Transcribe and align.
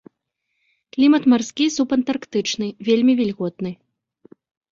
Клімат 0.95 1.23
марскі 1.33 1.65
субантарктычны, 1.75 2.67
вельмі 2.89 3.13
вільготны. 3.23 3.71